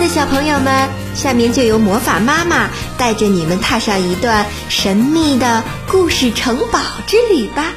[0.00, 7.74] 的小朋友们，下面就由魔法妈妈带着你们踏上一段神秘的故事城堡之旅吧。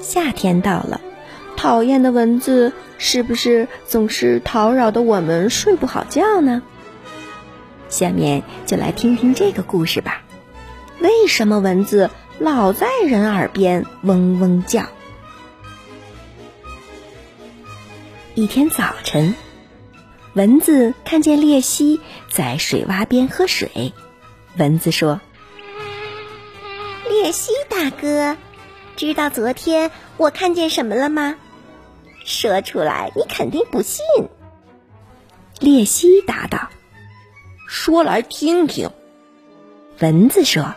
[0.00, 1.00] 夏天到了，
[1.56, 6.62] 讨厌的蚊子是不是总是叨扰的我们睡不好觉呢？
[7.88, 10.22] 下面就来听听这个故事吧。
[11.00, 14.84] 为什么蚊子老在人耳边嗡嗡叫？
[18.36, 19.34] 一天早晨，
[20.34, 23.94] 蚊子看见鬣蜥在水洼边喝水。
[24.58, 25.22] 蚊子说
[27.08, 28.36] ：“鬣蜥大哥，
[28.94, 31.36] 知道昨天我看见什么了吗？
[32.26, 34.04] 说出来你肯定不信。”
[35.58, 36.68] 鬣蜥答道
[37.66, 38.90] ：“说来听听。”
[39.98, 40.74] 蚊子说：“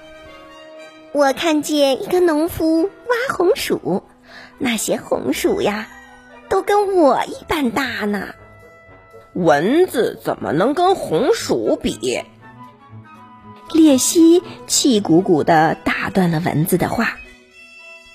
[1.11, 4.03] 我看见一个农夫挖红薯，
[4.59, 5.89] 那些红薯呀。”
[6.49, 8.33] 都跟我一般大呢，
[9.33, 12.23] 蚊子怎么能跟红薯比？
[13.69, 17.17] 鬣蜥气鼓鼓的打断了蚊子的话：“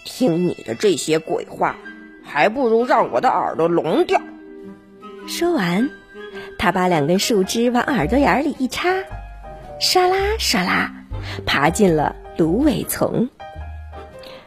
[0.04, 1.76] 听你的这些鬼话，
[2.24, 4.20] 还不如让我的耳朵聋掉。”
[5.28, 5.90] 说完，
[6.58, 8.88] 他把两根树枝往耳朵眼里一插，
[9.80, 10.92] 唰啦唰啦，
[11.46, 13.28] 爬进了芦苇丛。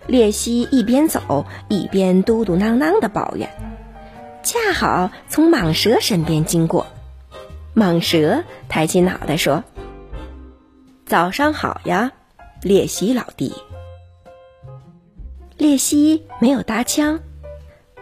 [0.09, 3.49] 鬣蜥一边走一边嘟嘟囔囔的抱怨。
[4.47, 6.87] 恰好从蟒蛇身边经过，
[7.75, 9.61] 蟒蛇抬起脑袋说
[11.05, 12.13] ：“早上好呀，
[12.61, 13.53] 鬣蜥老弟。”
[15.59, 17.19] 鬣蜥没有搭腔，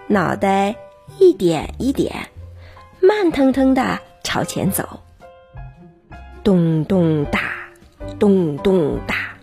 [0.05, 0.75] 脑袋
[1.17, 2.29] 一点一点，
[3.01, 4.99] 慢腾腾的朝前走。
[6.43, 7.39] 咚咚哒，
[8.19, 9.35] 咚咚哒。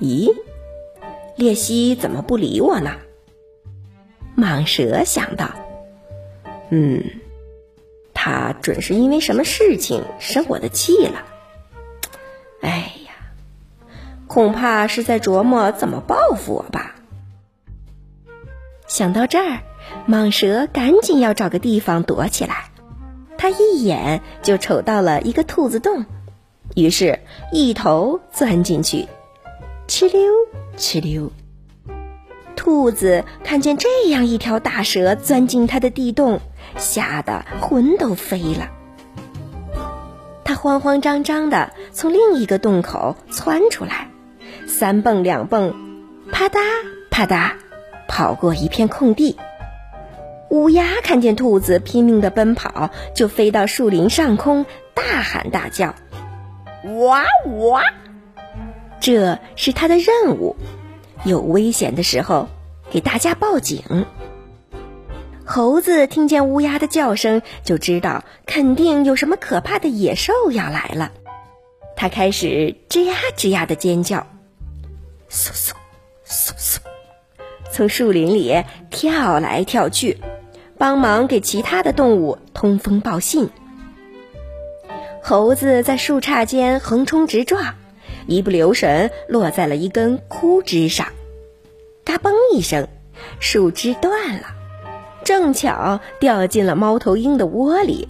[0.00, 0.30] 咦，
[1.38, 2.90] 鬣蜥怎么不理我呢？
[4.36, 5.50] 蟒蛇想到
[6.70, 7.02] ：“嗯，
[8.12, 11.24] 他准是因为什么事情生我的气了。
[12.60, 13.12] 哎呀，
[14.26, 16.96] 恐怕是在琢磨怎么报复我吧。”
[18.86, 19.62] 想到这儿，
[20.08, 22.70] 蟒蛇赶紧要找个地方躲起来。
[23.38, 26.06] 它一眼就瞅到了一个兔子洞，
[26.74, 27.20] 于是
[27.52, 29.06] 一头钻进去，
[29.88, 30.20] 哧溜
[30.76, 31.30] 哧溜。
[32.56, 36.40] 兔子看见这样一条大蛇钻进它的地洞，
[36.76, 38.70] 吓得魂都飞了。
[40.42, 44.08] 它慌慌张张地从另一个洞口窜出来，
[44.66, 45.74] 三蹦两蹦，
[46.32, 46.58] 啪嗒
[47.10, 47.52] 啪嗒，
[48.08, 49.36] 跑过一片空地。
[50.48, 54.64] 乌鸦看见兔子拼命地奔跑，就飞到树林上空，
[54.94, 55.94] 大喊大叫
[57.04, 57.24] ：“哇
[57.68, 57.82] 哇！”
[59.00, 60.56] 这是它的任务。
[61.26, 62.48] 有危险的时候。
[62.88, 64.06] 给大家报警。
[65.44, 71.10] 猴子听见乌鸦的叫声，就知道肯定有什么可怕的野兽要来了。
[71.96, 74.26] 它开始吱呀吱呀的尖叫，
[75.28, 75.72] 嗖嗖
[76.28, 76.78] 嗖嗖，
[77.72, 80.18] 从树林里跳来跳去，
[80.78, 83.50] 帮忙给其他的动物通风报信。
[85.24, 87.74] 猴子在树杈间横冲直撞，
[88.28, 91.08] 一不留神落在了一根枯枝上。
[92.06, 92.86] 嘎嘣一声，
[93.40, 94.46] 树枝断了，
[95.24, 98.08] 正巧掉进了猫头鹰的窝里，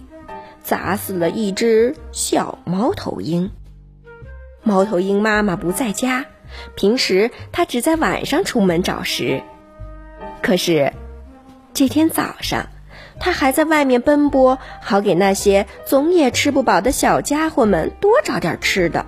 [0.61, 3.49] 砸死了一只小猫头鹰。
[4.61, 6.27] 猫头鹰妈妈不在家，
[6.75, 9.41] 平时它只在晚上出门找食。
[10.43, 10.93] 可是
[11.73, 12.67] 这天早上，
[13.19, 19.07] 它还在外面奔波，好给那些总也吃不饱的小家伙们多找点吃的。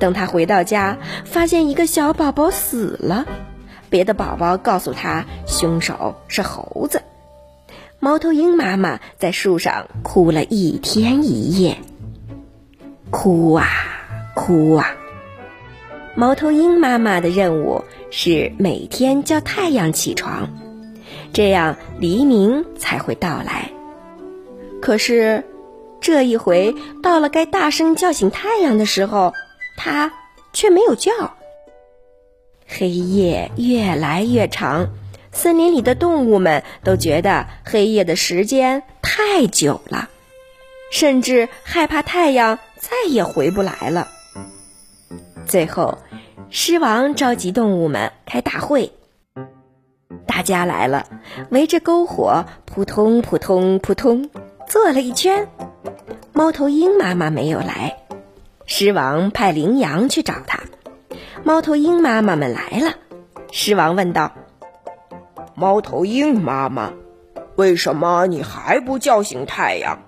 [0.00, 3.24] 等它回到家，发现一个小宝宝死了。
[3.94, 7.00] 别的宝宝告诉他，凶手是猴子。
[8.00, 11.78] 猫头鹰妈妈在树上哭了一天一夜，
[13.12, 13.68] 哭啊
[14.34, 14.96] 哭啊。
[16.16, 20.48] 猫头鹰妈妈的任务是每天叫太阳起床，
[21.32, 23.70] 这样黎明才会到来。
[24.82, 25.44] 可是
[26.00, 29.32] 这一回到了该大声叫醒太阳的时候，
[29.76, 30.12] 它
[30.52, 31.12] 却没有叫。
[32.66, 34.90] 黑夜越来越长，
[35.32, 40.08] 森林里的动物们都觉得黑夜的时间太久了，
[40.90, 44.08] 甚至害怕太阳再也回不来了。
[45.46, 45.98] 最后，
[46.50, 48.92] 狮王召集动物们开大会，
[50.26, 51.06] 大家来了，
[51.50, 54.30] 围着篝火扑通扑通扑通
[54.66, 55.48] 坐了一圈。
[56.32, 57.98] 猫头鹰妈妈没有来，
[58.66, 60.63] 狮王派羚羊去找他。
[61.42, 62.94] 猫头鹰妈妈们来了，
[63.50, 64.32] 狮王问道
[65.56, 66.92] ：“猫头鹰妈妈，
[67.56, 70.04] 为什么你还不叫醒太阳？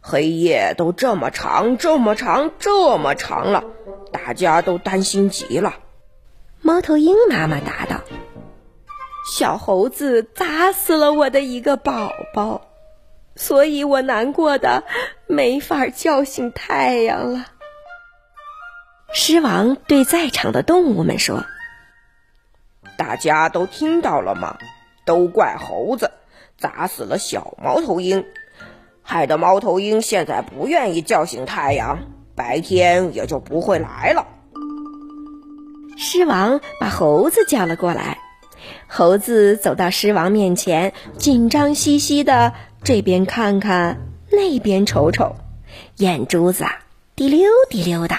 [0.00, 3.64] 黑夜都这么长，这么长，这么长了，
[4.12, 5.74] 大家都担心极了。
[6.60, 8.00] 猫头鹰妈妈答道
[9.32, 12.62] ：“小猴子砸死了我的一个宝宝，
[13.36, 14.84] 所以我难过的
[15.26, 17.46] 没法叫醒太阳了。”
[19.20, 21.44] 狮王对在场的动物们说
[22.96, 24.58] ：“大家都听到了吗？
[25.04, 26.12] 都怪猴子
[26.56, 28.24] 砸死了小猫头鹰。”
[29.02, 31.98] 害得猫头鹰现在不愿意叫醒太阳，
[32.36, 34.24] 白天也就不会来了。
[35.96, 38.18] 狮王把猴子叫了过来，
[38.86, 42.52] 猴子走到狮王面前，紧张兮兮的
[42.84, 43.98] 这边看看，
[44.30, 45.34] 那边瞅瞅，
[45.96, 46.64] 眼珠子
[47.16, 48.16] 滴溜滴溜的。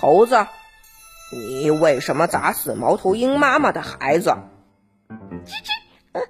[0.00, 0.46] 猴子，
[1.30, 4.34] 你为什么砸死猫头鹰妈妈的孩子？
[5.44, 5.70] 吱吱，
[6.12, 6.22] 呃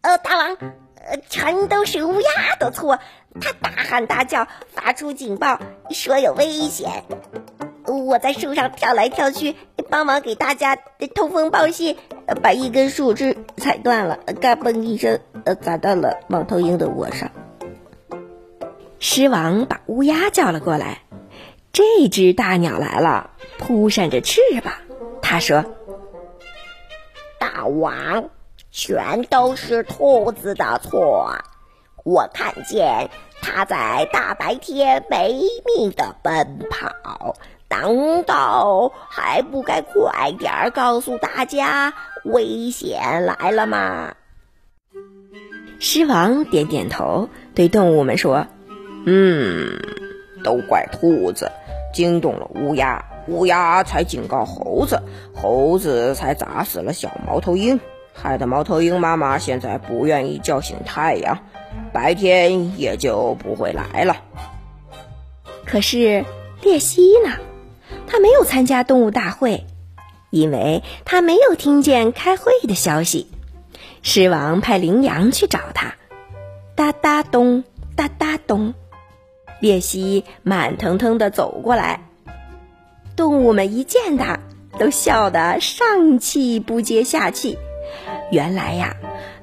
[0.00, 0.56] 呃，大王。
[1.10, 2.98] 呃全都是乌鸦的错，
[3.40, 5.58] 他大喊大叫，发出警报，
[5.90, 7.04] 说有危险。
[7.86, 9.56] 我在树上跳来跳去，
[9.88, 10.76] 帮忙给大家
[11.14, 11.96] 通风报信，
[12.42, 17.30] 把一根树枝踩断了，嘎嘣一声，呃砸到了猫头鹰的窝上。
[18.98, 21.02] 狮王把乌鸦叫了过来，
[21.72, 24.74] 这只大鸟来了，扑扇着翅膀。
[25.22, 25.64] 他说
[27.38, 28.30] ：“大王。”
[28.70, 31.38] 全都是兔子的错，
[32.04, 33.08] 我看见
[33.40, 37.34] 它在大白天没命的奔跑，
[37.68, 41.94] 难道还不该快点儿告诉大家
[42.24, 44.14] 危险来了吗？
[45.80, 48.46] 狮王点点头，对动物们说
[49.06, 49.80] ：“嗯，
[50.42, 51.50] 都怪兔子
[51.92, 55.02] 惊动了乌鸦，乌鸦才警告猴子，
[55.34, 57.80] 猴子才砸死了小猫头鹰。”
[58.20, 61.38] 害得猫头鹰妈妈现在不愿意叫醒太阳，
[61.92, 64.16] 白天也就不会来了。
[65.64, 66.24] 可是
[66.62, 67.34] 列西呢？
[68.08, 69.66] 他没有参加动物大会，
[70.30, 73.28] 因为他没有听见开会的消息。
[74.02, 75.94] 狮王派羚羊去找他，
[76.74, 77.62] 哒哒咚，
[77.94, 78.74] 哒哒咚，
[79.60, 82.00] 列西慢腾腾的走过来。
[83.16, 84.38] 动物们一见他，
[84.78, 87.58] 都笑得上气不接下气。
[88.30, 88.96] 原来呀，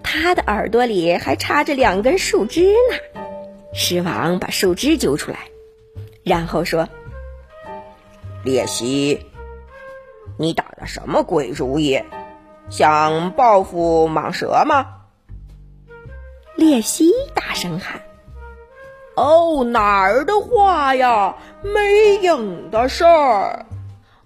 [0.03, 3.23] 他的耳朵里还插着两根树枝呢。
[3.73, 5.39] 狮王把树枝揪出来，
[6.23, 6.87] 然后说
[8.45, 9.25] ：“列西，
[10.37, 12.01] 你打的什么鬼主意？
[12.69, 14.87] 想报复蟒蛇吗？”
[16.55, 18.01] 列西大声喊
[19.15, 21.35] ：“哦，哪儿的话呀？
[21.61, 23.65] 没影的事儿！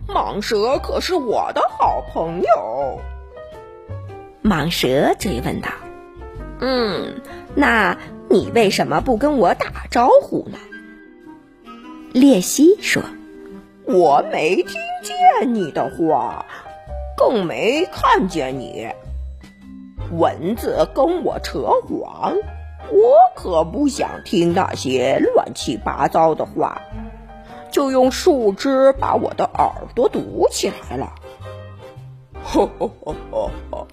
[0.07, 3.00] 蟒蛇可是我的好朋友。”
[4.44, 5.69] 蟒蛇追问道
[6.59, 7.21] ：“嗯，
[7.56, 7.95] 那
[8.30, 10.57] 你为什么不跟我打招呼呢？”
[12.12, 13.03] 列西说
[13.85, 16.44] ：“我没听见你的话，
[17.15, 18.88] 更没看见你。
[20.12, 22.35] 蚊子跟我扯谎，
[22.91, 26.81] 我可不想听那些乱七八糟的话，
[27.71, 31.13] 就用树枝把我的耳朵堵起来了。”
[32.44, 33.88] 吼吼吼吼吼！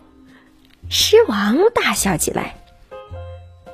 [0.88, 2.54] 狮王大笑起来：“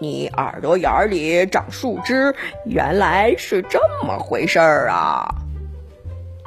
[0.00, 5.35] 你耳朵眼里长树枝，原来是这么回事儿啊！”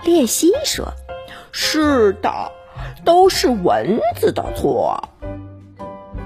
[0.03, 0.91] 列西说
[1.53, 2.51] ：“是的，
[3.05, 5.09] 都是蚊子的错。”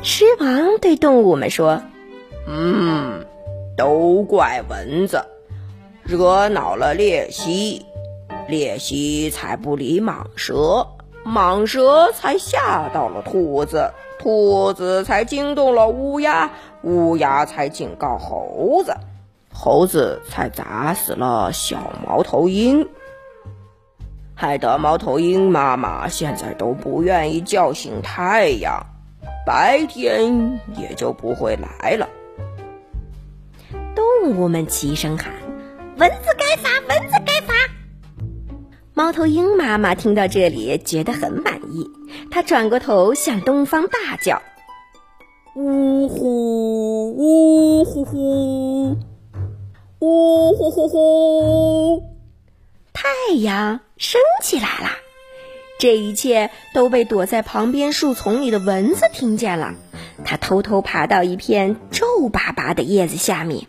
[0.02, 1.84] 狮王对动物们说
[2.52, 3.24] ：“嗯，
[3.78, 5.24] 都怪蚊子，
[6.04, 7.86] 惹恼了鬣蜥，
[8.50, 10.88] 鬣蜥才不理蟒蛇，
[11.24, 13.92] 蟒蛇才吓到了兔子。”
[14.22, 16.52] 兔子才惊动了乌鸦，
[16.82, 18.94] 乌鸦才警告猴子，
[19.54, 22.90] 猴子才砸死了小猫头鹰，
[24.36, 28.86] 害得猫头鹰妈妈现在都不愿意叫醒太阳，
[29.46, 32.10] 白天也就不会来了。
[34.30, 35.34] 动物们齐声喊
[35.98, 37.56] ：“蚊子该罚，蚊子该罚！”
[38.94, 41.90] 猫头鹰妈妈听到这里，觉得很满意。
[42.30, 44.44] 她转过头向东方大叫
[45.58, 48.98] ：“呜呼，呜呼呼，
[49.98, 52.04] 呜呼呼呼！”
[52.94, 54.92] 太阳升起来了。
[55.80, 59.74] 这一切都被躲在旁边树丛里的蚊子听见了。
[60.24, 63.66] 它偷偷爬到一片皱巴巴的叶子下面，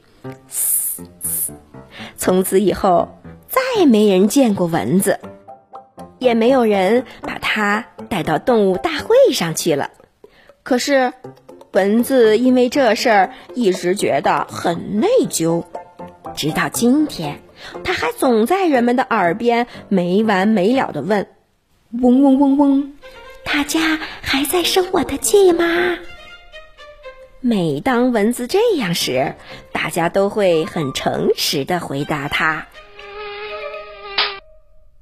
[2.20, 3.08] 从此以后。
[3.48, 5.18] 再没人见过蚊子，
[6.20, 9.90] 也没有人把它带到动物大会上去了。
[10.62, 11.12] 可是，
[11.72, 15.64] 蚊子因为这事儿一直觉得很内疚，
[16.36, 17.42] 直到今天，
[17.82, 21.26] 它还总在人们的耳边没完没了地问
[22.00, 22.92] ：“嗡嗡嗡嗡，
[23.44, 25.64] 大家还在生我的气吗？”
[27.42, 29.34] 每当蚊子这样时，
[29.82, 32.66] 大家都会很诚实的回答他：“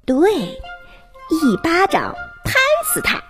[0.07, 2.53] 对，一巴掌拍
[2.85, 3.21] 死他。”